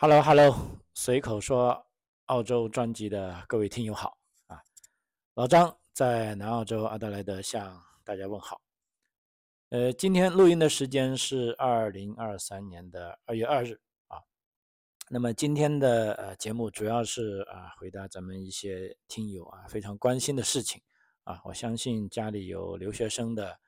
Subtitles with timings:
[0.00, 0.56] Hello，Hello，
[0.94, 1.84] 随口说
[2.26, 4.62] 澳洲专辑的各位听友好啊，
[5.34, 8.60] 老张在南澳洲阿德莱德向大家问好。
[9.70, 14.22] 呃，今天录音的时间是二零二三年的二月二日啊。
[15.08, 20.80] 那么今天的呃节目主要是啊回答咱们一些听友啊非常关心的事情
[21.24, 21.40] 啊。
[21.42, 23.58] 我相信家里有留学生的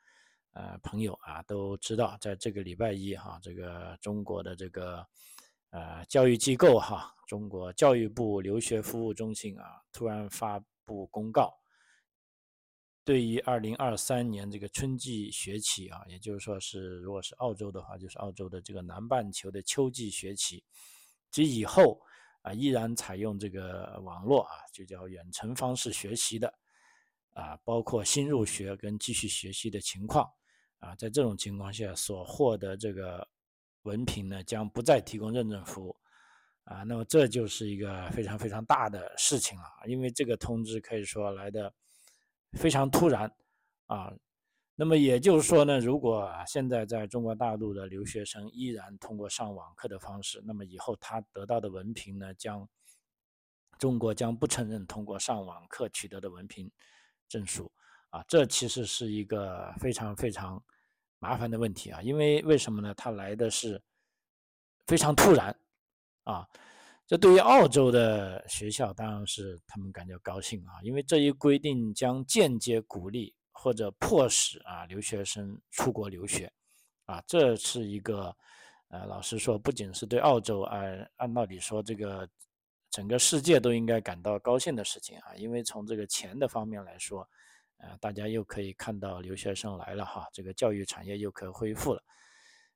[0.53, 5.05] 呃朋友啊都知道，在这个礼拜一哈，这个中国的这个。
[5.71, 11.55] 呃，教育机构哈，中国教育部留学服务中心啊，突然发布公告，
[13.05, 20.65] 对于二零二三年这个春季学期啊，也就是说是如果是澳洲的话，就是澳洲的这个南半球的秋季学期
[21.31, 22.01] 及以后
[22.43, 26.53] 啊，依然采用这个网络啊，就叫远程方式学习的
[27.35, 30.29] 啊，包括新入学跟继续学习的情况
[30.81, 33.29] 啊，在这种情况下所获得这个。
[33.83, 35.97] 文凭呢将不再提供认证服务，
[36.65, 41.73] 啊，那么这就是一个非常非常大的事情了，因为这个通知可以说来的
[42.53, 43.33] 非常突然，
[43.87, 44.13] 啊，
[44.77, 52.69] 那么也就是说呢，如果现在在中国大陆的留学生依然通过上网课的方式，那么以后他得到的文凭呢，将
[53.79, 56.71] 中国将不承认通过上网课取得的文凭
[57.29, 57.73] 证书，
[58.11, 60.63] 啊，这其实是一个非常非常。
[61.21, 62.95] 麻烦的问题啊，因为为什么呢？
[62.95, 63.81] 他来的是
[64.87, 65.55] 非常突然
[66.25, 66.49] 啊，
[67.07, 76.51] 这对于澳洲的学校当然是他们感觉高兴啊，因为这一规定将间接鼓励或者迫使啊留学生出国留学
[77.05, 78.35] 啊，这是一个
[78.89, 80.81] 呃，老实说，不仅是对澳洲啊，
[81.17, 82.27] 按道理说这个
[82.91, 87.29] 整个世界都应该感到高兴的事情啊，因为从这个钱的方面来说。
[87.83, 92.03] 呃，大家又可以看到留学生来了哈，这个教育产业又可恢复了。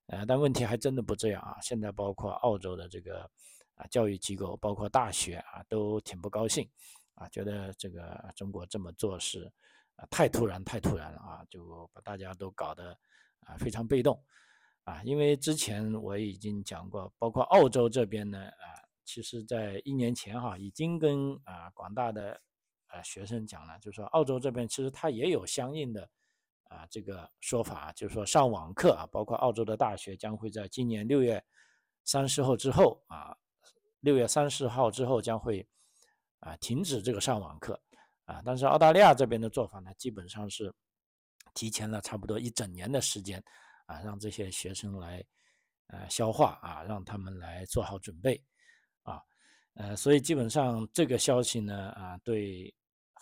[0.07, 1.59] 呃，但问题还真的不这样啊。
[1.61, 3.31] 现在包括澳洲的这个
[3.75, 6.67] 啊教育机构，包括大学啊，都挺不高兴
[7.17, 9.53] 啊，觉得这个中国这么做是
[9.97, 12.99] 啊太突然，太突然了啊，就把大家都搞得
[13.41, 14.19] 啊非常被动
[14.85, 15.03] 啊。
[15.05, 18.65] 因为之前我已经讲过，包括澳洲这边呢啊，
[19.05, 22.41] 其实在一年前哈，已经跟啊广大的。
[22.95, 26.09] 呃，学生讲了，就是说澳洲这边其实它也有相应的
[26.69, 31.45] 啊这个说法，就是说上网课啊，包括澳洲的大学将会在今年六月
[32.05, 33.37] 三十号之后啊，
[33.99, 35.67] 六月三十号之后将会
[36.39, 37.83] 啊停止这个上网课
[38.27, 38.41] 啊。
[38.45, 40.73] 但是澳大利亚这边的做法呢，基本上是
[41.53, 43.43] 提前了差不多一整年的时间
[43.87, 45.21] 啊，让这些学生来
[45.89, 48.41] 呃消化啊，让他们来做好准备
[49.03, 49.21] 啊，
[49.75, 52.73] 呃，所以基本上这个消息呢啊对。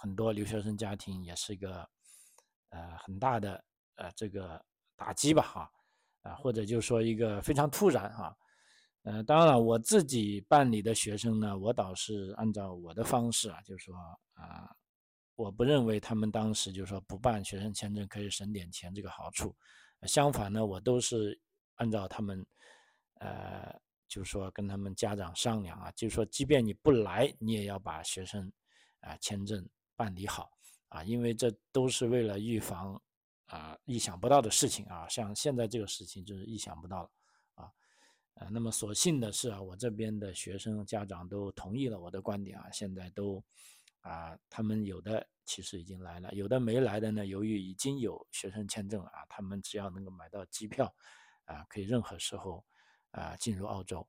[0.02, 1.88] 很多留学生家庭也是一个
[2.70, 3.64] 呃很大的
[3.94, 4.60] 呃这个
[4.96, 5.70] 打击吧哈
[6.22, 8.36] 啊或者就是说一个非常突然哈
[9.04, 13.94] 呃当然了我自己办理的学生呢我倒是按照我的方式啊就是说
[14.34, 14.68] 啊
[15.36, 19.54] 我不认为他们当时就是说不办学生签证可以省点钱这个好处
[20.02, 21.40] 相反呢我都是
[21.76, 22.44] 按照他们
[23.20, 23.72] 呃
[24.08, 28.52] 就是说跟他们家长商量啊就是说即便你不来你也要把学生
[28.98, 29.64] 啊签证。
[29.96, 30.50] 办理好
[30.88, 33.00] 啊，因为这都是为了预防
[33.46, 37.10] 啊意想不到的事情啊，像现在这个事情就是意想不到了
[37.54, 37.72] 啊，
[38.34, 43.42] 呃，那么所幸的是啊，我这边的学生家长都同意了我的观点啊，现在都
[44.00, 50.94] 啊，他们有的其实已经来了，有的没来的呢，由于已经有学生签证啊，他们只要能够买到机票
[51.44, 52.64] 啊，可以任何时候
[53.12, 54.06] 啊进入澳洲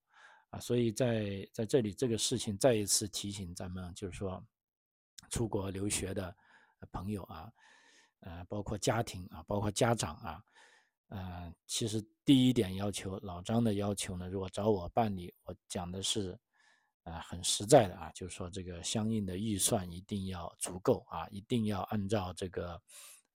[0.49, 4.45] 啊，所以在在这里这个事情再一次提醒咱们，就是说。
[5.33, 6.35] 出国留学的
[6.91, 7.51] 朋友啊，
[8.19, 10.43] 呃，包括家庭啊，包括家长啊，
[11.07, 16.39] 呃，其实第一点要求，老张的要求呢，如果找我办理，我讲的是，
[17.05, 22.79] 呃，很实在的啊，就是说这个相应的预算一定要足够啊，一定要按照这个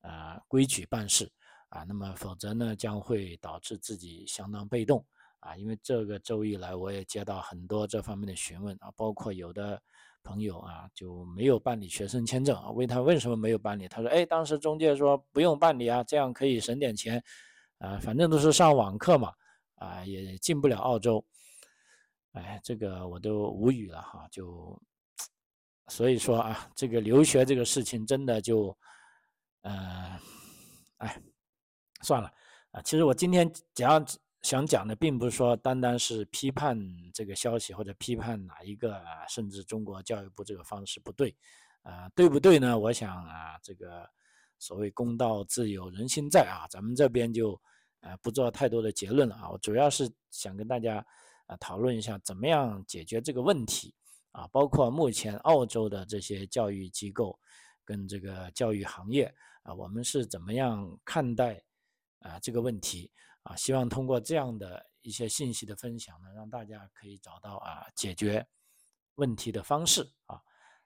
[0.02, 1.28] 呃规矩办事
[1.70, 5.04] 啊，那么否则呢，将会导致自己相当被动
[5.40, 9.82] 啊，因为这个周一来我也接到很多这方面的询问啊，包括有的。
[10.28, 12.70] 朋友啊，就没有办理学生签证啊？
[12.70, 13.88] 问他为什么没有办理？
[13.88, 17.24] 他说：“哎，当时中介说不用办理啊，这样可以省点钱，
[17.78, 19.32] 啊，反正都是上网课嘛，
[19.76, 21.24] 啊，也进不了澳洲。”
[22.32, 24.78] 哎，这个我都无语了哈，就
[25.86, 28.76] 所以说啊，这个留学这个事情真的就，
[29.62, 30.20] 呃，
[30.98, 31.22] 哎，
[32.02, 32.30] 算了
[32.72, 34.04] 啊，其实我今天讲。
[34.42, 36.78] 想讲的并不是说单单是批判
[37.12, 41.34] 这个消息或者批判哪一个，啊甚至中国教育部这个方式不对，
[41.82, 42.78] 啊，对不对呢？
[42.78, 44.08] 我想啊，这个
[44.58, 47.60] 所谓公道自有人心在啊，咱们这边就
[48.00, 49.50] 呃不做太多的结论了啊。
[49.50, 51.04] 我主要是想跟大家
[51.46, 53.92] 啊讨论一下怎么样解决这个问题
[54.30, 57.36] 啊，包括目前澳洲的这些教育机构
[57.84, 61.60] 跟这个教育行业啊，我们是怎么样看待
[62.20, 63.10] 啊这个问题
[63.42, 63.54] 啊？
[63.56, 68.46] 希望通过这样的一些信息的分享呢，让大家可以找到啊解决
[69.14, 70.40] 问题的方式啊。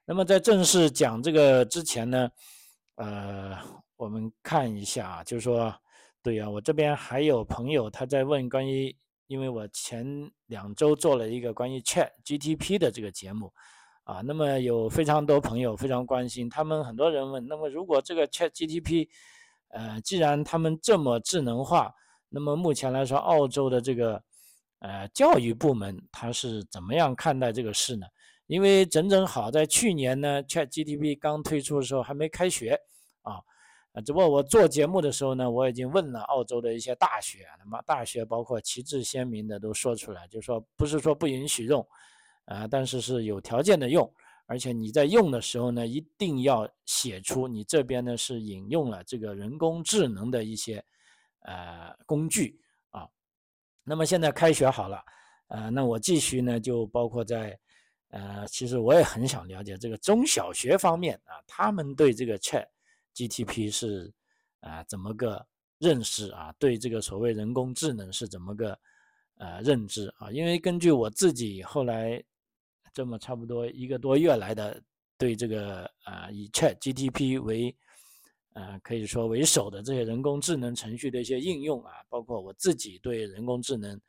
[0.05, 2.29] 那么在正式讲这个之前呢，
[2.95, 3.57] 呃，
[3.95, 5.73] 我们看一下，就是说，
[6.21, 8.95] 对呀，我这边还有朋友他在问关于，
[9.27, 10.05] 因为我前
[10.47, 13.53] 两周做了一个关于 Chat GTP 的这个节目，
[14.03, 19.07] 啊，那么有非常多朋友非常关心，他们很多人问，那么如果这个 Chat GTP，
[19.73, 21.91] 呃，既然他们这么智能化，
[22.29, 24.23] 那么目前来说，澳洲的这个
[24.79, 28.05] 呃教育部门他是怎么样看待这个事呢？
[28.47, 32.77] 因为整整好在去年呢，ChatGPT 刚推出的时候还没开学
[33.21, 33.39] 啊，
[33.93, 41.83] 啊，只不过我做节目的时候呢，我已经问了澳洲的一些大学，那么大学包括旗帜鲜明的都说出来，就说不是说不允许用，
[42.45, 44.07] 啊，但是是有条件的用，
[44.53, 50.85] 而且你在用的时候呢，一定要写出你这边呢是引用了这个人工智能的一些
[51.39, 52.61] 呃工具
[52.91, 53.09] 啊。
[53.83, 55.03] 那么现在开学好了，
[55.47, 57.59] 呃，那我继续呢就包括在。
[58.15, 62.67] 呃，其实我也很想了解这个中小学方面啊，他们对这个 Chat
[63.15, 64.13] GTP 是
[64.59, 65.43] 啊怎么个
[65.79, 66.53] 认识啊？
[66.59, 68.77] 对这个所谓人工智能是怎么个
[69.39, 70.29] 呃认知啊？
[70.31, 72.23] 因为根据我自己后来
[72.93, 74.81] 这么差不多一个多月来的
[75.17, 77.75] 对这个啊以 Chat GTP 为
[78.53, 83.99] 呃可以说为首的这些人工智能程序的一些应用啊，包括我自己对人工智能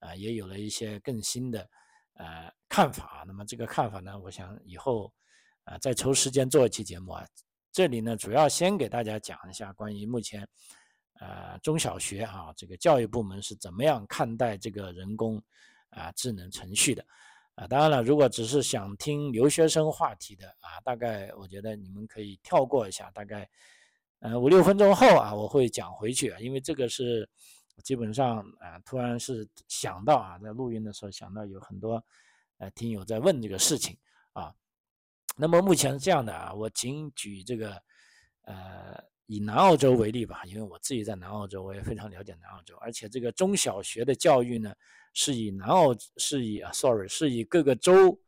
[0.00, 1.68] 啊也有了一些更新的。
[2.14, 3.24] 呃，看法。
[3.26, 5.10] 那么这个看法呢，我想以后
[5.64, 7.26] 啊再抽时间做一期节目啊。
[7.72, 10.46] 这里呢，主要先给大家讲一下关于目前
[11.20, 15.42] 呃中小学啊这个教育部门是怎么样看待这个人工
[15.88, 17.02] 啊智能程序的
[17.62, 17.66] 啊。
[17.68, 23.48] 当然了，如果只是想听留学生话题的啊，大概我觉得你们可以跳过一下，大概
[24.20, 27.28] 呃五六分钟后啊，我会讲回去啊，因为这个是。
[27.82, 32.04] 基本上啊，突然是想到啊，在录音的时候想到有很多
[32.58, 33.96] 呃听友在问这个事情
[34.34, 34.54] 啊。
[35.36, 37.82] 那么目前是这样的啊，我仅举这个
[38.42, 44.74] 呃以南澳洲为例吧，因为我自己在南澳洲，我也非常了解南澳洲，而且这个中小学的教育呢
[45.14, 48.18] 是以南澳是以啊，sorry 是以各个州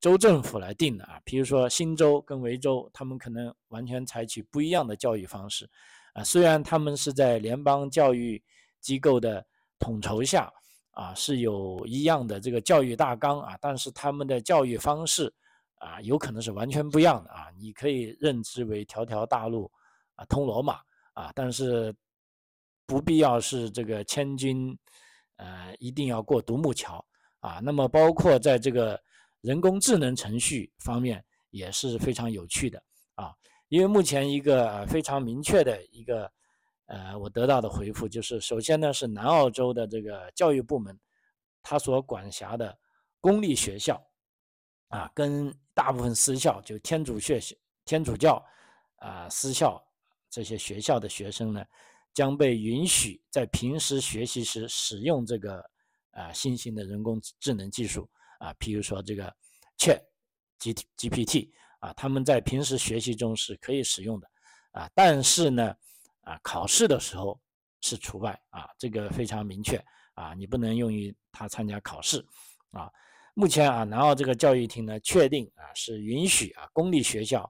[0.00, 1.20] 州政府来定的啊。
[1.24, 5.68] 比如说新州跟维州，他们可能完全采取不一样的教育方式
[6.12, 8.42] 啊，虽然他们是在联邦教育。
[8.82, 9.46] 机构的
[9.78, 10.52] 统筹下
[10.90, 15.32] 啊，是有一样的这个教育大纲啊，但是他们的教育方式
[15.76, 17.46] 啊，有可能是完全不一样的啊。
[17.56, 19.70] 你可以认知为条条大路
[20.14, 20.80] 啊通罗马
[21.14, 21.94] 啊，但是
[22.86, 24.76] 不必要是这个千军
[25.36, 27.04] 呃一定要过独木桥
[27.40, 27.60] 啊。
[27.62, 29.00] 那么包括在这个
[29.40, 32.82] 人工智能程序方面也是非常有趣的
[33.14, 33.32] 啊，
[33.68, 36.30] 因为目前一个非常明确的一个。
[36.86, 40.98] 呃，我得到的回复就是，首先呢是南澳洲的这个教育部门，
[41.62, 42.76] 他所管辖的
[43.18, 44.04] 公立学校，
[44.88, 47.40] 啊，跟大部分私校，就天主学、
[47.86, 48.44] 天主教
[48.96, 49.82] 啊私校
[50.32, 51.64] 这些学校的学生呢，
[52.12, 55.64] 将被允许在平时学习时使用这个
[56.10, 59.32] 啊新型的人工智能技术啊，譬如说这个
[59.78, 60.02] Chat
[60.58, 64.28] G GPT 啊，他们在平时学习中是可以使用的
[64.72, 65.72] 啊，但是呢。
[66.24, 67.36] 啊，考试的时候
[67.80, 69.76] 是除外啊，这个非常明确
[70.14, 72.24] 啊，你不能用于他参加考试
[72.70, 72.88] 啊。
[73.34, 77.42] 目前啊，南澳这个教育厅呢，确定啊是允许啊公立学校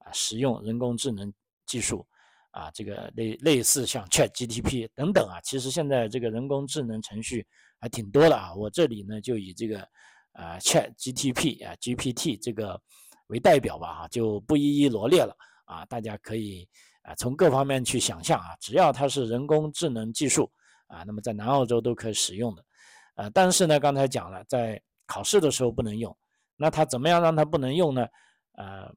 [0.00, 1.32] 啊使用人工智能
[1.64, 2.06] 技术
[2.50, 7.46] 啊，这个类类似像 Chat GTP 等等啊，其实现在这个人工智能程序
[7.80, 8.54] 还挺多的啊。
[8.54, 9.80] 我这里呢就以这个
[10.32, 12.80] 啊 Chat GTP 啊 GPT 这个
[13.28, 16.68] 为代表吧啊，就不一一罗列了啊，大家可以。
[17.02, 20.50] 啊，从各方面去想象啊，只要它是人工智能技术
[20.88, 22.62] 啊，那么在南澳洲都可以使用的，
[23.14, 26.14] 呃，但是呢，刚才讲了，在考试的时候不能用，
[26.54, 28.06] 那他怎么样让它不能用呢？
[28.58, 28.92] 呃，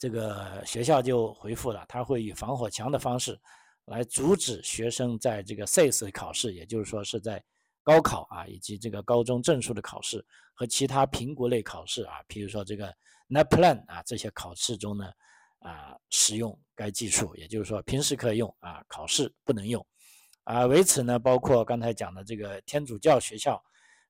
[0.00, 3.38] 这个学校就回复了，他会以防火墙的方式
[3.84, 7.40] 来阻止学生在这个 SAT 考试，也就是说是在
[7.84, 12.92] 高考啊以及这个高中证书的考试和其他评估类考试啊，比如说这个
[13.28, 15.12] NAPLAN 啊这些考试中呢。
[15.62, 19.86] 啊，使用该技术，也就是说平时可以用啊，考试不能用。
[20.44, 23.62] 啊，为此呢，包括刚才讲的这个天主教学校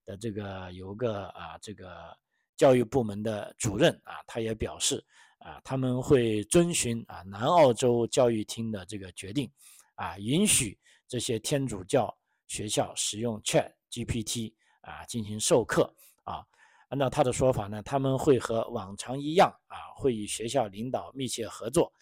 [0.05, 2.17] 的这个有个啊，这个
[2.57, 5.05] 教育部门的主任啊，他也表示
[5.41, 9.51] 啊，他们会遵循啊南澳洲教育厅的这个决定，
[9.97, 10.79] 啊，允许
[11.09, 12.17] 这些天主教
[12.47, 15.93] 学校使用 Chat GPT 啊进行授课
[16.25, 16.45] 啊。
[16.89, 21.93] 按照他的说法呢，他们会和往常一样啊，会与学校领导密切合作，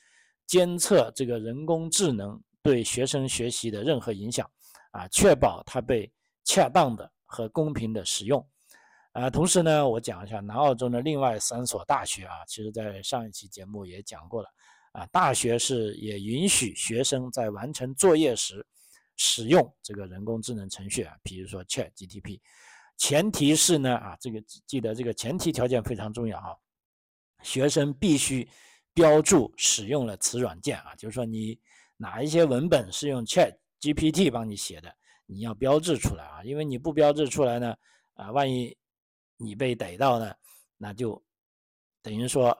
[0.46, 4.50] 监测这个人工智能对学生学习的任何影响
[4.92, 6.10] 啊，确保它被
[6.44, 8.44] 恰当的和公平的使用。
[9.18, 14.48] 啊，同时呢，我讲一下南澳洲的另外三所大学啊，其实在上一期节目也讲过了
[14.92, 18.64] 啊，大学是也允许学生在完成作业时
[19.16, 22.38] 使用这个人工智能程序啊，比如说 Chat GTP。
[22.96, 26.54] 前提是呢啊，这个记得这个前提条件非常重要啊，
[27.42, 28.48] 学生必须
[28.94, 31.58] 标注使用了此软件啊，就是说你
[31.96, 34.94] 哪一些文本是用 Chat GPT 帮你写的，
[35.26, 37.76] 你要标志出来啊，因为你不标志出来呢，
[38.14, 38.76] 啊，万一
[39.38, 40.34] 你被逮到呢，
[40.76, 41.22] 那就
[42.02, 42.54] 等于说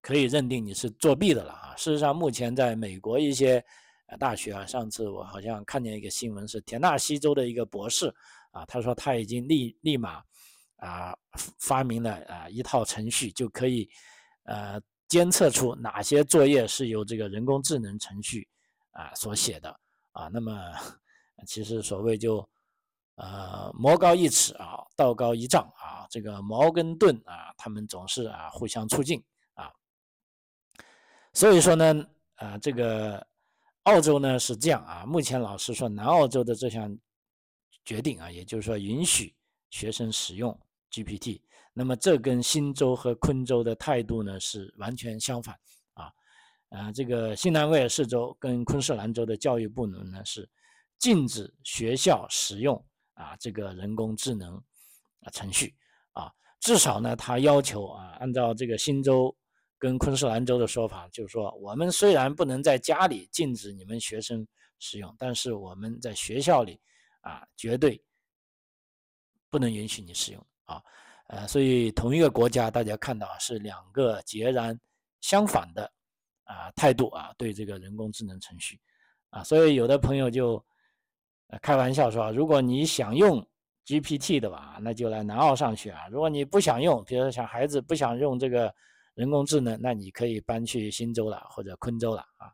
[0.00, 1.76] 可以认定你是作弊的了啊。
[1.76, 3.64] 事实上，目前在美国一些
[4.18, 8.12] 大学啊，上次我好像看见一个新闻，是田纳西州的一个博士。
[8.50, 10.22] 啊，他说他已经立立马
[10.76, 11.16] 啊
[11.58, 13.88] 发明了啊一套程序，就可以
[14.44, 18.46] 呃监测出哪些作业是由这个人工智能程序
[18.90, 19.74] 啊所写的
[20.12, 20.28] 啊。
[20.28, 20.54] 那么
[21.48, 22.46] 其实所谓就
[23.16, 29.22] 呃魔高一尺啊，道高一丈啊，这个矛跟盾啊，他们总是啊互相促进
[29.54, 29.70] 啊。
[31.32, 33.26] 所以说呢，啊这个
[33.84, 36.98] 澳洲呢是这样啊，目前老师说南澳洲的这项。
[37.84, 39.34] 决定啊，也就是说允许
[39.70, 40.56] 学生使用
[40.92, 41.40] GPT，
[41.72, 45.58] 那么这跟新州和昆州的态度呢是完全相反
[45.94, 46.12] 啊。
[46.68, 50.48] 啊，这个新南威尔士州跟昆士兰州的教育部门呢是
[51.00, 52.80] 禁止学校使用
[53.14, 54.56] 啊这个人工智能
[55.20, 55.74] 啊程序
[56.12, 59.34] 啊，至少呢他要求啊，按照这个新州
[59.78, 64.46] 跟昆士兰州的说法，就是说我们虽然不能在家里禁止你们学生
[64.78, 66.80] 使用，但是我们在学校里。
[67.24, 68.02] 啊，绝对
[69.48, 70.82] 不能允许你使用啊！
[71.28, 74.76] 呃，所以同一个国家，大家看到是两个截然
[75.20, 75.88] 相反的
[76.42, 78.76] 啊态度啊，对这个人工智能程序
[79.30, 80.56] 啊，所以有的朋友就
[81.60, 83.46] 开玩笑说，如果你想用
[83.84, 88.74] GPT 的吧，那就来南澳上学啊；如果你不想用，比如说小孩子不想用这个
[89.14, 92.52] 人工智能，那你可以搬去新州了或者昆州了啊。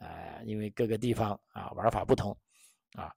[0.00, 2.36] 呃，因为各个地方啊玩法不同
[2.94, 3.12] 啊。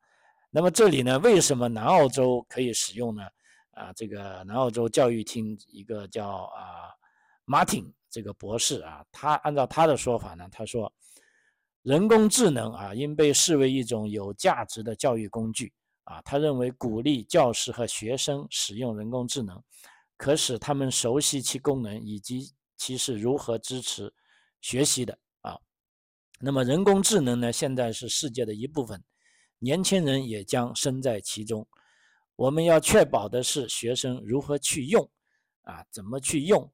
[0.51, 3.23] 那么这里呢，为什么南澳洲可以使用呢？
[3.71, 6.89] 啊，这个南澳洲教育厅一个叫啊
[7.45, 10.91] Martin 这个博士啊，他按照他的说法呢，他说，
[11.87, 15.71] 人工智能啊应被视为一种有价值的教育工具
[16.03, 16.21] 啊。
[16.23, 19.63] 他认为鼓励教师和学生使用人工智能，
[20.17, 24.13] 可使他们熟悉其功能以及其是如何支持
[24.59, 25.57] 学习的啊。
[26.41, 29.01] 那么人工智能呢，现在是世界的一部分。
[29.59, 31.65] 年轻人也将身在其中。
[32.35, 35.09] 我们要确保的是学生如何去用，
[35.61, 36.69] 啊，怎么去用，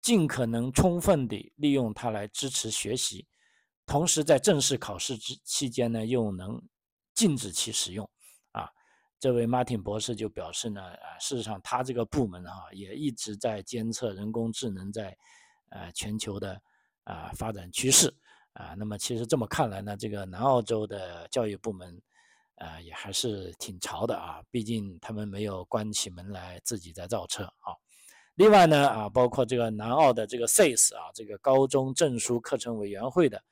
[0.00, 3.28] 尽可能充分地利用它来支持学习。
[3.86, 6.60] 同时，在正式考试之期间呢，又能
[7.14, 8.08] 禁止其使用。
[8.52, 8.68] 啊，
[9.18, 15.16] 这位马丁博士就表示呢，啊，事实上他这个部门哈也一直在监测人工智能在，
[15.70, 16.60] 呃，全球的
[17.04, 18.14] 啊发展趋势。
[18.54, 21.98] 啊，那么其实这么看来呢，这个南澳洲的教育部门，
[22.56, 24.42] 呃，也还是挺潮的啊。
[24.50, 27.72] 毕竟他们没有关起门来自己在造车啊。
[28.34, 33.42] 另外呢，啊，包括这个南澳的这个 SAIS 啊，这个高中证书课程委员会的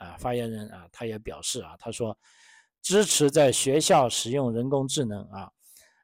[0.00, 2.14] 啊发言人啊，他也表示啊，他说
[2.82, 5.48] 支持在学校使用人工智能啊，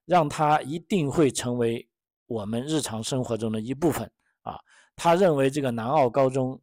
[0.05, 1.87] 让它一定会成为
[2.27, 4.09] 我们日常生活中的一部分
[4.43, 4.57] 啊。
[4.95, 6.63] 他认为这个南澳高中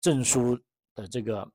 [0.00, 0.60] 证书。
[0.94, 1.50] 的这个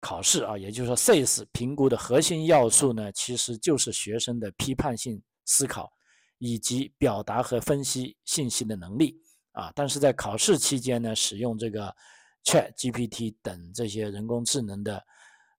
[0.00, 5.92] 考试啊，也就是说，SAIS 评估的核心要素呢，其实就是学生的批判性思考
[6.38, 9.20] 以及表达和分析信息的能力
[9.50, 9.72] 啊。
[9.74, 11.92] 但是在考试期间呢，使用这个
[12.44, 15.04] Chat GPT 等这些人工智能的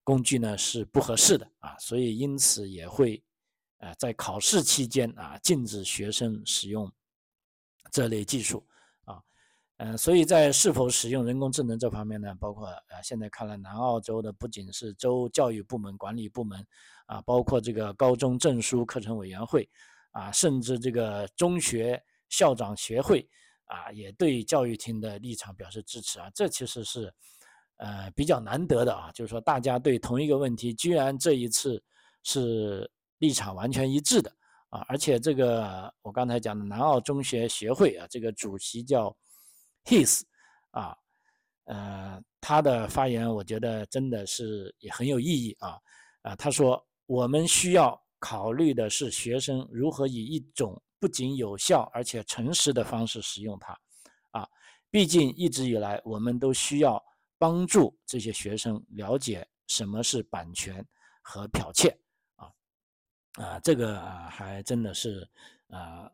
[0.04, 3.22] 工具呢是不合适的啊，所以因此也会
[3.78, 6.90] 呃在考试期间啊禁止学生使用
[7.90, 8.66] 这类技术
[9.04, 9.22] 啊。
[9.78, 16.64] 嗯，所以在是否使用人工智能这方面呢，包括呃，现在看来，南澳洲的不仅是州教育部门管理部门，
[17.06, 19.68] 啊，包括这个高中证书课程委员会，
[20.10, 23.28] 啊，甚至这个中学校长协会，
[23.72, 26.30] 啊，也对教育厅的立场表示支持啊。
[26.34, 27.12] 这其实是，
[27.76, 31.82] 呃，比较难得的啊，就是说大家对同一个问题，居然这一次
[32.22, 34.30] 是立场完全一致的
[34.68, 34.84] 啊。
[34.88, 39.16] 而且这个我刚才讲的南澳中学协会啊，这个主席叫。
[39.84, 40.22] His，
[40.70, 40.96] 啊，
[41.64, 45.76] 呃，他的发言我觉得真的是也很有意义啊，
[46.22, 53.76] 啊，他说我们需要考虑的是学生如何以一种不仅有效而且诚实的方式使用它，
[54.30, 54.48] 啊，
[54.88, 57.04] 毕竟一直以来我们都需要
[57.38, 60.86] 帮助这些学生了解什么是版权
[61.20, 61.88] 和剽窃，
[62.36, 62.46] 啊，
[63.32, 65.28] 啊，这个还真的是
[65.70, 66.08] 啊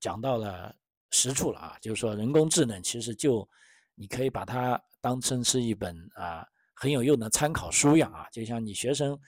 [0.00, 0.74] 讲到了
[1.10, 3.46] 实处了啊，就是说人工智能其实就
[3.94, 9.20] 你可以把它当成是一本啊很有用的参考书样啊，就像你学生。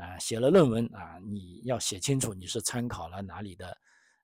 [0.00, 3.76] 啊，写了论文啊，你要写清楚你是参考了哪里的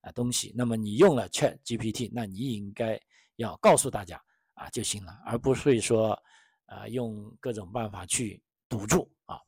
[0.05, 0.53] 啊东西。
[0.57, 3.01] 那么你用了 Chat GPT，那你应该
[3.37, 4.21] 要告诉大家
[4.55, 6.17] 啊就行了，而不是说
[6.67, 9.39] 啊用各种办法去堵住啊。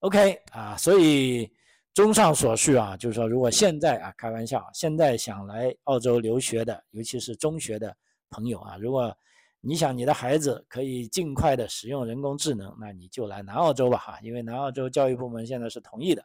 [0.00, 1.48] OK 啊，所以
[1.94, 7.94] 综上所述啊，就是说如果现在啊开玩笑，现在想来澳洲留学的，尤其是中学的
[8.30, 9.14] 朋友啊，如果
[9.60, 16.24] 你想你的孩子可以尽快的使用人工智能，那你就来南澳洲吧哈，因为南澳洲教育部门现在是同意的，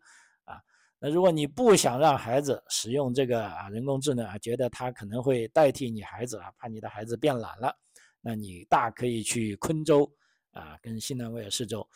[0.99, 7.75] 那如果你不想让孩子使用这个啊人工智能啊，觉得它可能会代替你孩子啊，怕你的孩子变懒了，
[8.21, 10.11] 那你大可以去昆州
[10.51, 11.87] 啊，跟新南威尔士州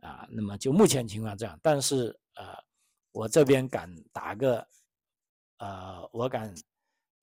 [0.00, 2.56] 啊，那么就目前情况这样，但是呃，
[3.12, 4.66] 我这边敢打个，
[5.58, 6.54] 呃，我敢。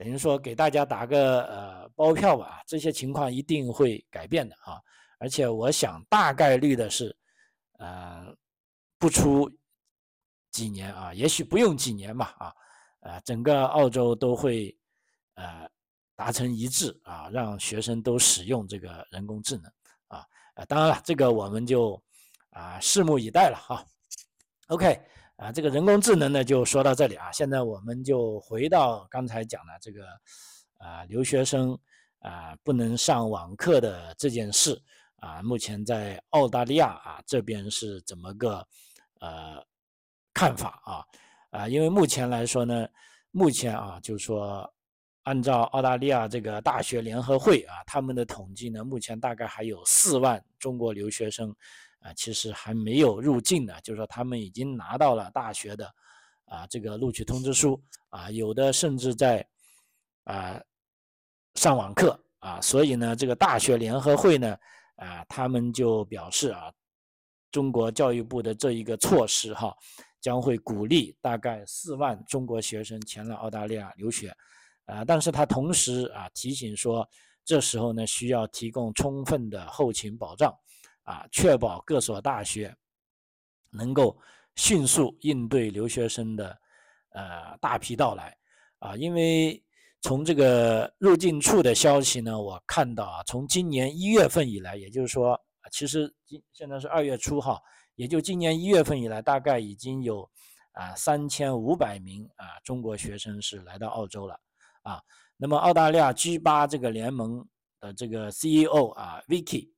[0.02, 4.80] 等于说给大家打个呃包票吧，这些情况一定会改变的啊！
[5.18, 7.14] 而且我想大概率的是，
[7.80, 8.34] 呃，
[8.98, 9.52] 不出
[10.52, 12.54] 几年啊，也许不用几年吧啊，
[13.02, 14.78] 呃，整个澳洲都会
[15.36, 15.70] 呃
[16.16, 19.66] 达成一致啊，让学生都使用这个人工智能
[20.08, 20.26] 啊，
[20.56, 22.02] 呃，当然了，这个我们就
[22.52, 23.86] 啊拭目以待了哈。
[24.68, 25.02] OK。
[25.40, 27.32] 啊，这个人工智能呢，就说到这里啊。
[27.32, 30.06] 现在我们就回到刚才讲的这个，
[30.80, 31.80] 啊，留学生
[32.20, 34.78] 啊不能上网课的这件事
[35.16, 35.42] 啊。
[35.42, 38.68] 目前在澳大利亚啊这边是怎么个
[39.22, 39.66] 呃
[40.40, 41.06] 看法啊？
[41.50, 42.88] 啊，因为目前来说呢，
[43.32, 44.74] 目前啊就是说，
[45.24, 51.54] 按照澳大利亚这个大学联合会啊他们的统计呢，目前大概还有四万中国留学生。
[52.00, 55.94] 啊，其实还没有入境呢，就是说他们已经拿到了大学的
[56.46, 59.46] 啊这个录取通知书啊，有的甚至在
[60.24, 60.58] 啊
[61.56, 64.56] 上网课啊，所以呢，这个大学联合会呢
[64.96, 66.72] 啊，他们就表示啊，
[67.52, 69.76] 中国教育部的这一个措施哈，
[70.22, 74.36] 将会鼓励大概四万中国学生前来澳大利亚留学
[74.86, 77.08] 啊，但是他同时啊提醒说，
[77.44, 80.54] 这时候呢需要提供充分的后勤保障。
[81.04, 82.72] 啊，确保各所大学
[83.72, 84.16] 能够
[84.58, 86.56] 迅速应对留学生的
[87.14, 88.38] 呃大批到来
[88.78, 89.60] 啊，因为
[90.02, 95.36] 从这个入境处的消息呢，我看到啊，从今年一月份以来，也就是说，
[95.72, 97.60] 其实今现在是二月初哈，
[98.00, 100.24] 也就今年一月份以来，大概已经有
[100.72, 104.40] 啊三千五百名啊中国学生是来到澳洲了
[104.84, 105.02] 啊。
[105.36, 107.46] 那么澳大利亚 G 八这个联盟
[107.82, 109.72] 的这个 CEO 啊，Vicky。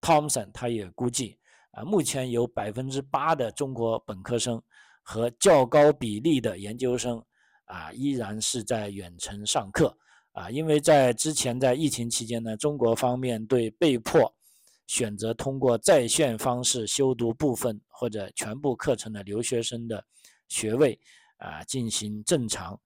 [0.00, 1.38] Thompson 他也估计
[1.70, 4.62] 啊，目前有百分之八的中国本科生
[5.02, 7.24] 和较高比例的研究生
[7.64, 9.96] 啊，依然是在远程上课
[10.32, 14.30] 啊，因为在之前在疫情期间呢，中国方面对被迫
[14.86, 20.04] 选择通过在线方式修读部分或者全部课程的留学生的
[20.48, 20.98] 学位
[21.38, 22.78] 啊进行正常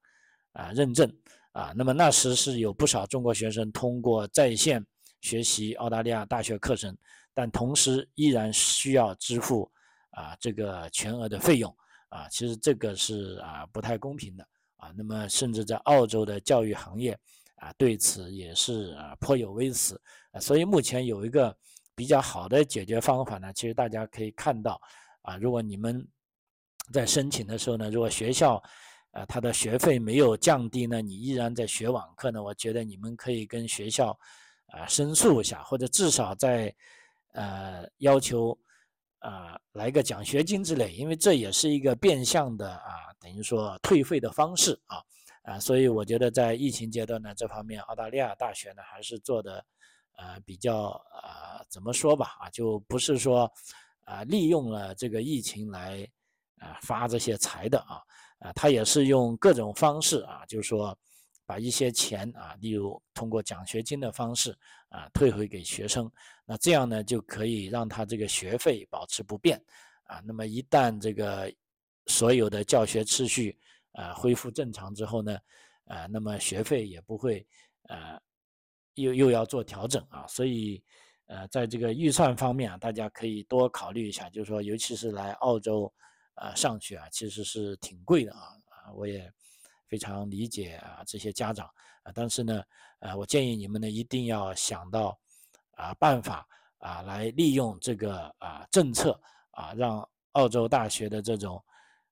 [0.52, 1.10] 啊认证
[1.52, 4.84] 啊，那么那时是有不少中国学生通过在线。
[5.20, 6.96] 学习澳大利亚大学课程，
[7.34, 9.68] 但同时依然需要支付
[10.10, 11.76] 啊这个全额的费用
[12.10, 14.92] 啊，其实这个是啊不太公平的啊。
[14.96, 17.18] 那么甚至在澳洲的教育行业
[17.56, 20.38] 啊对此也是啊颇有微词啊。
[20.38, 21.52] 所以目前有一个
[21.98, 24.80] 比较好的解决方法呢，其实大家可以看到
[25.22, 26.06] 啊，如果你们
[26.92, 28.62] 在申请的时候呢，如果学校
[29.10, 34.16] 啊它的学费没有降低呢，你依然在学网课呢，我觉得你们可以跟学校。
[34.70, 36.70] 啊，申诉一下，或者至少在，
[37.32, 38.52] 呃，要求，
[39.20, 45.02] 啊，来个奖学金之类，因为这也是一个变相的啊，等于说退费的方式啊，
[45.44, 49.64] 啊，所以我觉得在疫情阶段呢，这方面澳大利亚大学呢还是做的，
[50.18, 50.90] 呃，比较
[51.22, 53.50] 呃，怎么说吧，啊，就不是说，
[54.04, 56.06] 啊，利用了这个疫情来，
[56.58, 58.02] 啊，发这些财的啊，
[58.40, 60.96] 啊，他也是用各种方式啊，就是说。
[61.48, 64.54] 把一些钱啊，例如通过奖学金的方式
[64.90, 66.12] 啊，退回给学生，
[66.44, 69.58] 那这样呢就可以让他这个学费保持不变
[70.04, 70.20] 啊。
[70.26, 71.50] 那么一旦这个
[72.04, 73.58] 所有的教学秩序
[73.92, 75.38] 啊恢复正常之后呢，
[75.86, 77.46] 啊，那么学费也不会
[77.84, 78.20] 呃
[79.02, 80.26] 又又要做调整啊。
[80.26, 80.82] 所以
[81.26, 85.92] 呃，在这个预算方面啊，大家可以多考虑一下，就是说，尤其是来澳洲
[86.36, 89.30] 呃上学啊，其实是挺贵的啊啊，我也
[89.86, 91.66] 非常理解啊这些家长
[92.02, 92.62] 啊，但是呢，
[93.00, 95.18] 呃，我建议你们呢一定要想到
[95.72, 101.62] 啊办法啊来利用这个啊政策啊，让澳洲大学的这种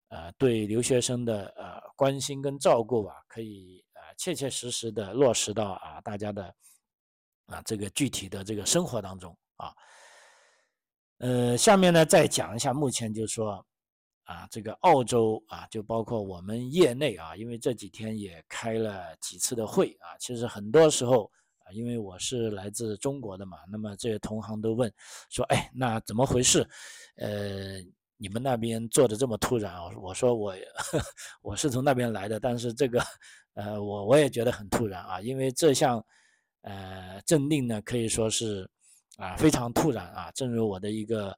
[0.09, 6.55] 呃对留学生的呃关心跟照顾啊，可以呃切切实实的落实到啊大家的
[7.47, 9.73] 啊这个具体的这个生活当中啊。
[11.19, 13.65] 呃，下面呢再讲一下，目前就是说，
[14.25, 21.31] 啊，这个澳洲啊，就包括我们业内啊，因为这几天也开了几次的会啊，其实很多时候
[21.61, 24.93] 啊，因为我是来自中国的嘛，那么这些同行都问
[25.31, 26.69] 说，哎，那怎么回事？
[27.17, 27.79] 呃，
[28.19, 29.89] 你们那边做的这么突然啊？
[29.99, 30.55] 我说我
[31.41, 33.03] 我是从那边来的，但是这个
[33.55, 36.05] 呃，我我也觉得很突然啊，因为这项
[36.67, 38.71] 呃政令呢，可以说是。
[39.19, 40.31] 啊，非常突然啊！
[40.33, 41.35] 正如我的一个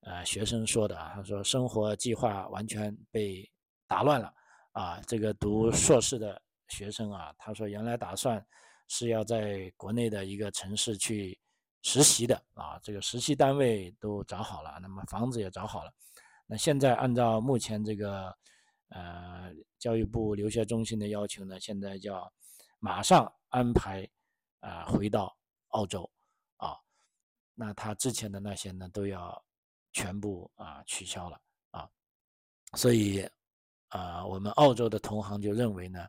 [0.00, 3.46] 呃学生说的啊，他说生活计划完全被
[3.86, 4.32] 打乱了
[4.72, 4.98] 啊。
[5.06, 8.42] 这个读硕士的学生啊，他说原来打算
[8.88, 11.38] 是要在国内的一个城市去
[11.82, 15.92] 实习的啊，这个实习单位都找好了，那么房子也找好了。
[16.46, 18.34] 那现在按照目前这个
[18.88, 22.26] 呃教育部留学中心的要求呢，现在叫
[22.78, 24.08] 马上安排
[24.60, 25.36] 啊回到
[25.68, 26.10] 澳洲
[26.56, 26.76] 啊。
[27.54, 29.44] 那他之前的那些呢，都要
[29.92, 31.40] 全部啊取消了
[31.70, 31.90] 啊，
[32.74, 33.28] 所以
[33.88, 36.06] 啊，我们澳洲的同行就认为呢，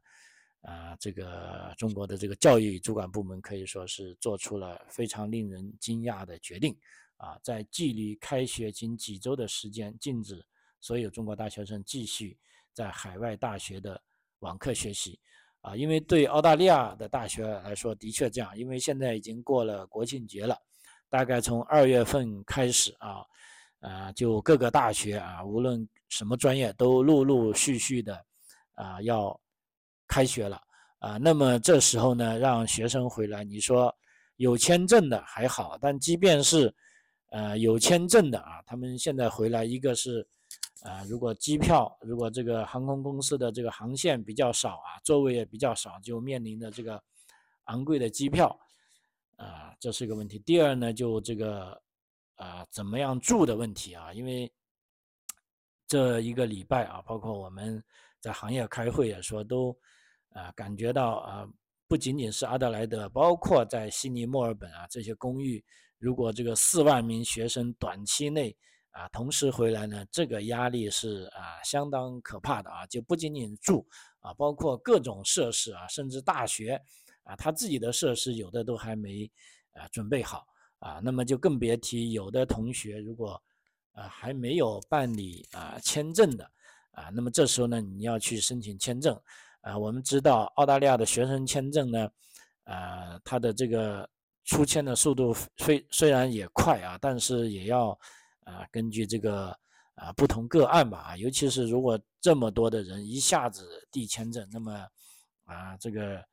[0.61, 6.77] 啊，这个中国的这个教育主管部门可以说是做出了非常令人惊讶的决定
[7.17, 10.45] 啊，在距离开学仅几周的时间，禁止
[10.79, 12.37] 所有中国大学生继续
[12.73, 14.01] 在海外大学的
[14.39, 15.19] 网课学习
[15.61, 20.57] 啊，因为对澳大利亚的大学来说，的确这样，因为现在已经过了国庆节了。
[21.09, 23.25] 大概从二月份开始啊，
[23.79, 28.23] 啊，就各个大学啊，无论什么专业都陆陆续续的
[28.75, 29.37] 啊要
[30.07, 30.61] 开学了
[30.99, 31.17] 啊。
[31.17, 33.91] 那么这时候呢，让学生回来，你说
[34.35, 36.71] 有签证的还好，但即便是
[37.31, 40.25] 呃有签证的啊，他们现在回来，一个是
[40.81, 47.01] 啊，如果机票，如果这个航空公司的这个航线比较少啊，座位也比较少，就面临的这个
[47.65, 48.57] 昂贵的机票。
[49.35, 50.37] 啊，这是一个问题。
[50.39, 51.81] 第二呢，就这个
[52.35, 54.11] 啊，怎么样住的问题啊？
[54.13, 54.51] 因为
[55.87, 57.81] 这一个礼拜啊，包括我们
[58.19, 59.73] 在行业开会也说，都
[60.33, 61.47] 啊感觉到啊，
[61.87, 65.63] 不仅仅是阿德莱德，包括在悉尼、墨尔本啊这些公寓，
[65.97, 68.53] 如果这个四万名学生短期内
[68.91, 72.85] 啊同时回来呢，这个压力是啊相当可怕的啊。
[72.87, 73.87] 就不仅仅住
[74.19, 76.81] 啊，包括各种设施啊，甚至大学。
[77.23, 79.29] 啊，他自己的设施有的都还没
[79.73, 80.47] 啊准备好
[80.79, 83.39] 啊，那么就更别提有的同学如果
[83.91, 86.43] 啊还没有办理啊签证的
[86.89, 89.15] 啊，那么这时候呢你要去申请签证
[89.61, 89.77] 啊。
[89.77, 92.09] 我们知道澳大利亚的学生签证呢，
[92.63, 94.09] 啊，它的这个
[94.45, 97.95] 出签的速度虽虽然也快啊，但是也要
[98.45, 99.57] 啊根据这个
[99.95, 104.87] 啊不同个案吧啊，尤其是如果这么多的人一下子递签证，那么
[105.45, 106.23] 啊这个。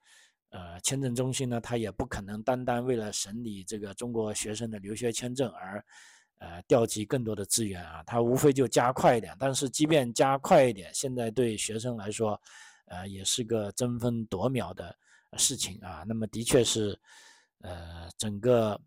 [0.50, 5.84] 呃，签证中心呢，他也不可能单单为了审理这个中国学生的留学签证而，
[6.38, 9.36] 呃，调集更多的资源啊，他无非就加快一点。
[9.40, 12.40] 但是，即便加快一点，现在对学生来说，
[12.86, 14.96] 呃，也是个争分夺秒的
[15.36, 16.04] 事情啊。
[16.06, 16.98] 那么，的确是，
[17.60, 18.80] 呃，整个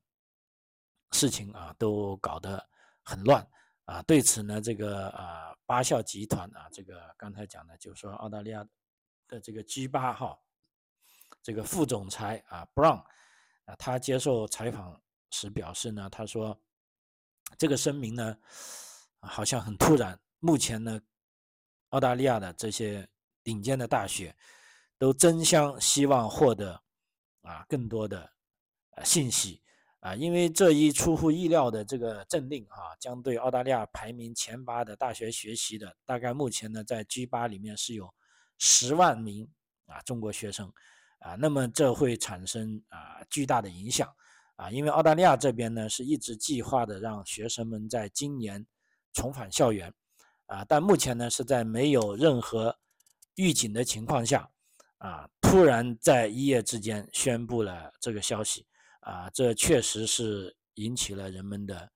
[1.12, 2.66] 事情啊都搞得
[3.10, 3.46] 很乱
[3.86, 4.02] 啊。
[4.04, 8.64] 对此呢，这个啊，八校集团啊，这个刚才讲的，就是说澳大利亚
[9.28, 10.40] 的这个 G 八号。
[11.42, 13.02] 这个副总裁啊，Brown
[13.66, 15.00] 啊，他接受采访
[15.32, 16.60] 时表示呢，他说
[17.58, 18.38] 这个声明呢
[19.22, 20.20] 好像很突然。
[20.40, 21.00] 目前呢，
[21.90, 23.08] 澳大利亚的这些
[23.42, 24.36] 顶尖的大学
[24.98, 26.82] 都争相希望获得
[27.44, 28.30] 啊更多的
[29.04, 29.62] 信息
[30.00, 38.14] 啊，因为这一出乎意料的这个政令啊，将对澳大利亚排名前八的大学学习的大概目前呢在 G 八里面是有
[38.58, 39.50] 十万名
[39.86, 40.72] 啊中国学生。
[41.20, 44.10] 啊，那么这会产生啊巨大的影响
[44.56, 48.66] 啊，因为澳大利亚这边呢是一直计划的让学生们在今年
[49.12, 49.94] 重返校园
[50.46, 52.74] 啊，但目前呢是在没有任何
[53.36, 54.50] 预警的情况下
[55.00, 58.66] 啊，突然在一夜之间宣布了这个消息
[59.00, 61.92] 啊，这确实是引起了人们的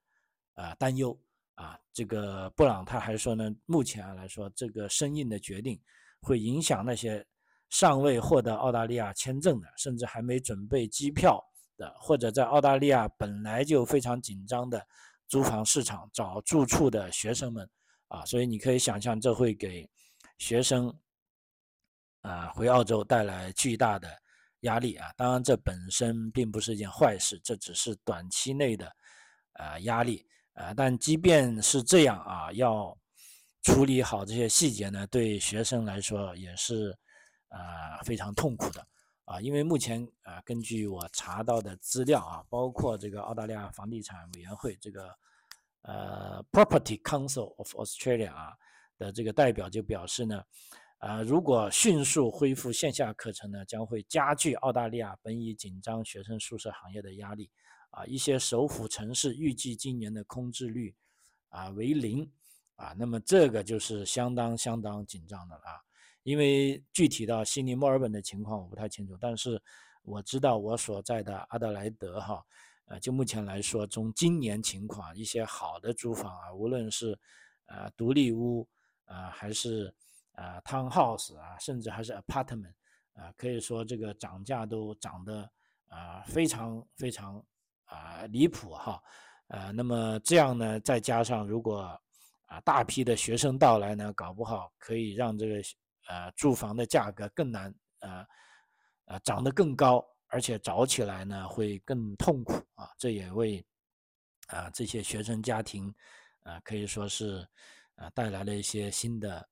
[0.55, 1.17] 啊担忧
[1.55, 1.79] 啊。
[1.91, 5.79] 这个布朗他还说呢，目前来说这个生硬的决定
[6.21, 7.25] 会影响那些。
[7.69, 11.43] 尚未获得澳大利亚签证的，甚至还没准备机票
[11.75, 14.79] 的，或者在澳大利亚本来就非常紧张的
[15.27, 17.67] 租房市场找住处的学生们
[18.09, 19.89] 啊，所以你可以想象这会给
[20.37, 20.95] 学生
[22.21, 24.07] 啊回澳洲带来巨大的
[24.63, 25.13] 压力啊。
[25.15, 28.91] 当然，这本身并不是一件坏事，这只是短期内的
[29.53, 30.73] 呃压力呃。
[30.75, 32.93] 但即便是这样啊，要
[33.61, 36.93] 处理好这些细节呢，对学生来说也是
[37.47, 37.59] 呃
[38.03, 38.85] 非常痛苦的
[39.25, 39.39] 啊。
[39.39, 45.09] 因为目前啊，根据我查到的资料啊，包括这个澳大利亚房地产委员会这个。
[45.85, 48.53] 呃，Property Council of Australia 啊
[48.97, 50.41] 的这个代表就表示呢，
[51.03, 57.51] 啊，如果迅速恢复线下课程呢，将会加剧澳大利亚本已紧张学生宿舍行业的压力。
[57.89, 60.95] 啊，一些首府城市预计今年的空置率
[61.49, 62.31] 啊为零，
[62.77, 65.75] 啊，那么这个就是相当相当紧张的啊。
[66.23, 69.61] 因为具体到悉尼、墨尔本的情况我不太清楚，但是
[70.03, 72.41] 我知道我所在的阿德莱德哈。
[72.85, 77.19] 呃，就目前来说，从今年情况，一些好的租房啊，无论是
[77.65, 78.65] 呃独立屋
[79.03, 79.93] 啊，还是
[80.33, 82.73] 呃 townhouse 啊，甚至还是 apartment
[83.13, 85.49] 啊，可以说这个涨价都涨得
[85.87, 87.43] 啊非常非常
[87.85, 89.01] 啊离谱哈。
[89.47, 91.99] 呃，那么这样呢，再加上如果
[92.47, 95.55] 啊大批的学生到来呢，搞不好可以让这个
[96.07, 98.25] 呃住房的价格更难呃
[99.05, 100.05] 呃涨得更高。
[100.33, 103.63] 而且找起来呢会更痛苦啊，这也为
[104.47, 105.93] 啊这些学生家庭
[106.41, 107.47] 啊可以说是
[107.93, 109.47] 啊带来了一些新的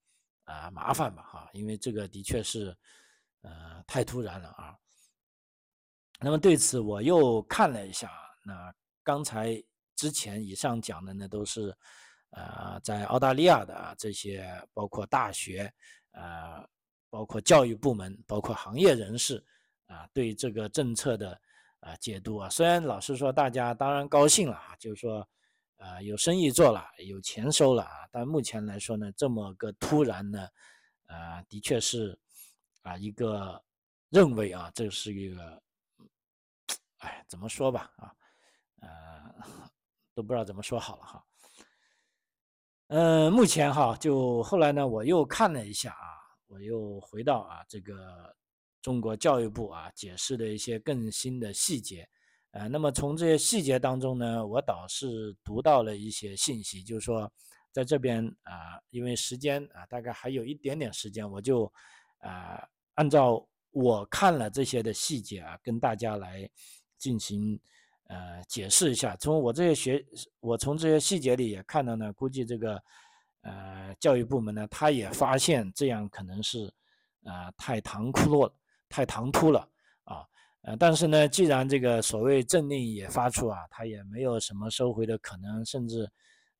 [0.51, 2.75] 啊麻烦吧哈，因为这个的确是
[3.41, 4.75] 呃太突然了啊。
[6.19, 8.11] 那么对此我又看了一下，
[8.43, 9.63] 那刚才
[9.95, 11.75] 之前以上讲的呢都是
[12.31, 15.71] 啊在澳大利亚的啊这些包括大学
[16.11, 16.67] 啊
[17.09, 19.43] 包括教育部门包括行业人士。
[19.87, 21.37] 啊，对这个政策的
[21.81, 25.27] 啊解读啊，虽然老实说，大家当然高兴了啊，就是说，
[25.81, 30.47] 啊有生意做了，有钱收了啊，但目前来说呢，这么个突然呢，
[31.07, 32.17] 啊，的确是
[32.83, 33.61] 啊一个
[34.09, 35.61] 认为啊，这是一个，
[36.99, 38.13] 哎，怎么说吧啊，
[38.81, 39.35] 呃，
[40.13, 41.25] 都不知道怎么说好了哈。
[42.87, 48.35] 嗯，目前哈，就后来呢，我又看了一下啊，我又回到啊这个。
[48.83, 52.09] 中国教育部啊解释的一些更新的细节，
[52.51, 57.31] 呃，那么从这些细节当中呢，我倒是读到了一些信息，就是说，
[57.71, 61.71] 在这边啊，因为时间啊，大概还有一点点时间，我就
[62.19, 62.61] 啊，
[62.95, 66.49] 按照我看了这些的细节啊，跟大家来
[66.97, 67.59] 进行
[68.07, 69.15] 呃解释一下。
[69.15, 70.05] 从我这些学，
[70.39, 72.83] 我从这些细节里也看到呢，估计这个
[73.41, 76.71] 呃教育部门呢，他也发现这样可能是
[77.23, 78.53] 啊太唐突了。
[78.93, 79.65] 太唐突了，
[80.63, 86.07] 呃，但是呢，既然这个所谓政令也发出啊，他也没有什么收回的可能，甚至，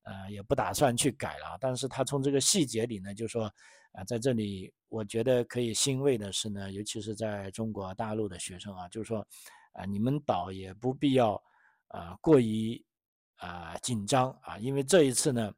[0.02, 1.56] 呃，也不打算去改了。
[1.60, 3.44] 但是他从这个细节里呢，就说，
[3.92, 9.24] 啊，在这里我觉得可以欣慰的是呢，尤其是在中国大陆的学生啊，就是说，
[9.72, 11.40] 啊，你们倒也不必要，
[11.86, 12.84] 啊，过于，
[13.36, 15.54] 啊，紧张啊，因为这一次呢，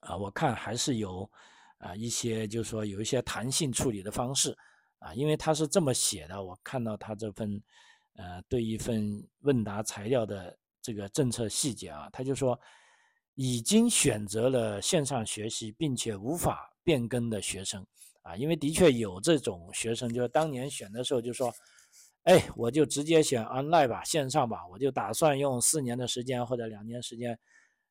[0.00, 1.30] 啊，我看还是有，
[1.78, 4.58] 啊，一些就是说有一些弹性处理的方式。
[5.02, 7.60] 啊，因为他是这么写的，我看到他这份，
[8.14, 12.58] 呃，对一份问答材料的这个政策细节啊，他就说，
[13.34, 17.84] 已经选择了线上学习并且无法变更的学生，
[18.22, 21.52] 啊，因为的确有这种学生，就是当年选的时候就说，
[22.22, 27.36] 哎，我就直接选 online 吧，线上吧，我就打算用四年的时间或者两年时间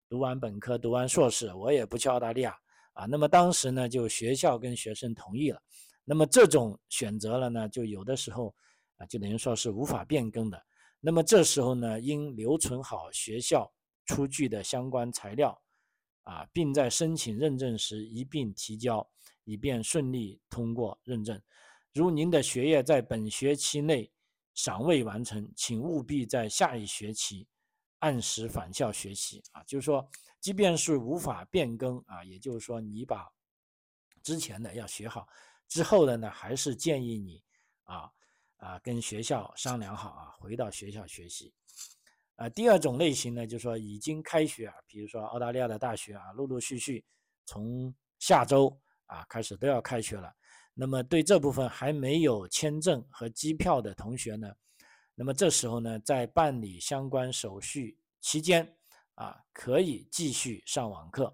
[0.07, 2.55] 读完本科，读完硕士，我也不去澳大利亚，
[2.93, 5.61] 啊，那么当时呢，就学校跟学生同意了。
[6.03, 8.53] 那么这种选择了呢，就有的时候
[8.97, 10.61] 啊，就等于说是无法变更的。
[10.99, 13.71] 那么这时候呢，应留存好学校
[14.05, 15.59] 出具的相关材料
[16.23, 19.07] 啊，并在申请认证时一并提交，
[19.43, 21.41] 以便顺利通过认证。
[21.93, 24.11] 如您的学业在本学期内
[24.53, 27.47] 尚未完成，请务必在下一学期
[27.99, 29.63] 按时返校学习啊。
[29.63, 30.07] 就是说，
[30.39, 33.27] 即便是无法变更啊，也就是说你把
[34.21, 35.27] 之前的要学好。
[35.71, 37.41] 之后的呢，还是建议你
[37.83, 38.11] 啊
[38.57, 41.53] 啊跟学校商量好啊，回到学校学习。
[42.35, 47.05] 啊，第二种类型呢，就是说已经开学啊，比如说澳大利亚的大学啊，陆陆续续
[47.45, 50.29] 从下周啊开始都要开学了。
[50.73, 54.53] 那么对这部分还没有签证和机票的同学呢，
[55.15, 58.75] 那么这时候呢，在办理相关手续期间
[59.15, 61.33] 啊，可以继续上网课。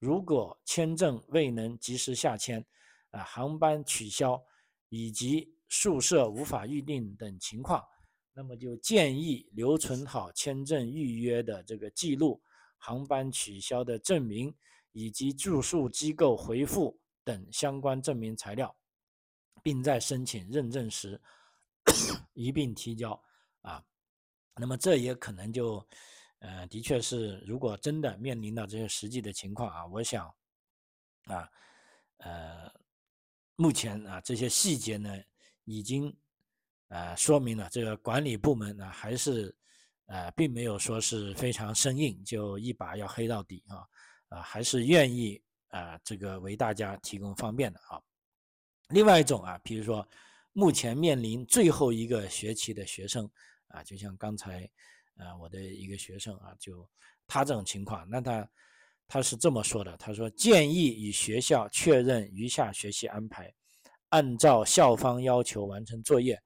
[0.00, 2.64] 如果签证未能及时下签，
[3.10, 4.42] 啊，航班取消
[4.88, 7.84] 以及宿舍无法预定等情况，
[8.32, 12.42] 那么就建议留存好签证预约的这个记录、
[12.78, 14.54] 航班取消的证明
[14.92, 18.74] 以及住宿机构回复等相关证明材料，
[19.62, 21.20] 并在申请认证时
[22.32, 23.20] 一并提交
[23.62, 23.84] 啊。
[24.56, 25.86] 那么这也可能就，
[26.40, 30.26] 呃，的确是，如果真的面临到这些实际的情况啊，我想，
[31.24, 31.48] 啊，
[32.18, 32.72] 呃，
[33.60, 35.14] 目前啊这些细节呢，
[35.64, 36.16] 已经，
[36.88, 39.54] 呃，说明了这个管理部门呢还是，
[40.06, 43.86] 呃，并没有说是非常生硬，就一把要黑到底啊，
[44.30, 48.00] 啊，还是愿意啊这个为大家提供方便的啊。
[48.88, 50.08] 另外一种啊，比如说
[50.54, 53.30] 目前面临最后一个学期的学生。
[53.72, 54.68] 啊，就像刚才，
[55.14, 56.84] 呃，我的一个学生啊，就
[57.28, 58.50] 他这种情况，那他
[59.12, 63.52] 他是这么说的，他说建议与学校确认余下学习安排，
[64.10, 66.40] 按照校方要求完成作业，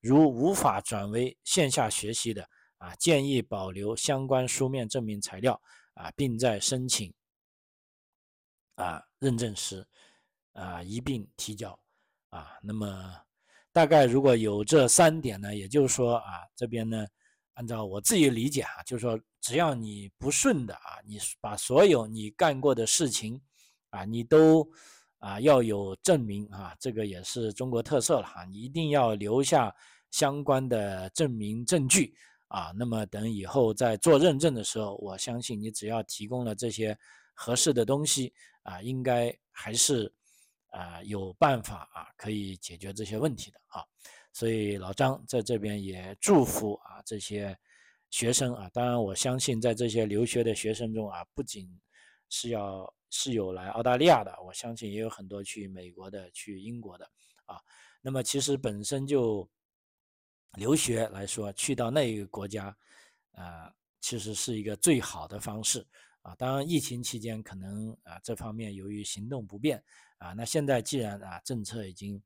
[0.00, 5.58] 如无法转为线下学习的啊，建议保留相关书面证明材料
[5.94, 7.10] 啊，并在申请
[8.74, 9.86] 啊认证时
[10.52, 11.80] 啊一并提交
[12.28, 13.16] 啊，那么。
[13.72, 17.06] 大概如果有这三点呢，也就是说啊，这边呢，
[17.60, 23.38] 按照我自己理解啊，就是说只要你不顺的啊，你把所有你干过的事情
[23.90, 24.66] 啊，你都
[25.18, 29.70] 啊要有证明啊，这个也是中国特色了哈，你一定要留下
[30.10, 32.14] 相关的证明证据
[32.48, 32.72] 啊。
[32.74, 36.98] 那么等以后在做认证的时候，我相信你只要提供了这些
[37.34, 40.10] 合适的东西啊，应该还是。
[40.72, 43.82] 啊，有办法啊，可以解决这些问题的啊，
[44.32, 47.58] 所以老张在这边也祝福啊这些
[48.10, 51.68] 学生啊，当然我相信在这些留学的学生中啊，不仅
[52.28, 57.04] 是要是有来澳大利亚的，我相信也有很多去美国的、去英国的
[57.44, 57.60] 啊。
[58.00, 59.48] 那么其实本身就
[60.54, 62.76] 留学来说，去到那一个国家，
[63.32, 65.86] 啊，其实是一个最好的方式
[66.22, 66.34] 啊。
[66.36, 69.82] 当然疫情期间可能啊这方面由于行动不便。
[70.18, 72.22] 啊，那现在既然啊政策已经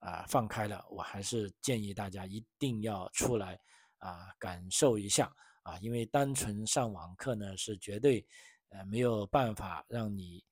[0.00, 3.58] 啊放开了，我还是建议大家一定要出来
[3.98, 5.32] 啊感受一下
[5.62, 8.26] 啊，因为单纯上网课呢是绝对
[8.70, 10.44] 呃没有办法让你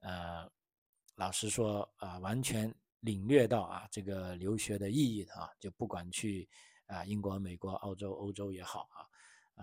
[0.00, 0.50] 呃
[1.14, 6.48] 老实说啊完全领略到啊这个留学的意义的啊，就不管去
[6.86, 9.06] 啊英国、美国、澳洲、欧洲也好啊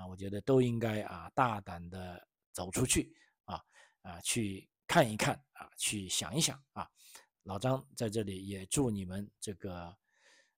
[0.02, 3.16] 啊，我觉得都应该啊大胆的走出去
[3.46, 3.62] 啊
[4.02, 4.68] 啊去。
[4.86, 6.88] 看一看啊，去想一想啊，
[7.44, 9.96] 老张在这里也祝你们这个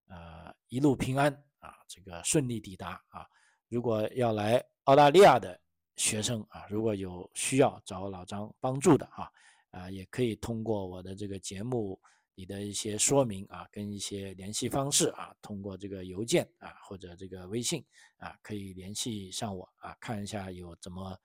[0.07, 3.27] 呃一路平安啊，这个顺利抵达啊。
[3.69, 5.59] 如果要来澳大利亚的
[5.95, 9.31] 学生啊，如果有需要找老张帮助的啊，
[9.71, 11.99] 啊也可以通过我的这个节目
[12.35, 17.83] 里的一些说明啊，跟一些联系方式啊，通过这个邮件啊或者这个微信
[18.17, 21.17] 啊，可以联系上我啊，看一下有怎么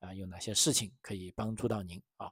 [0.00, 2.30] 啊有哪些事情可以帮助到您啊。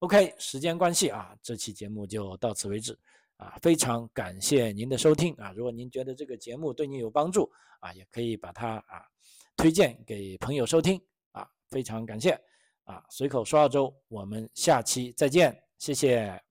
[0.00, 2.96] OK，时间关系啊，这期节目就到此为止
[3.38, 5.52] 啊，非常感谢您的收听啊。
[5.56, 9.02] 如果您觉得这个节目对您有帮助啊，也可以把它啊
[9.56, 11.00] 推荐给朋友收听
[11.32, 12.38] 啊，非常感谢
[12.84, 13.02] 啊。
[13.08, 16.45] 随口说澳洲，我们下期再见，谢谢。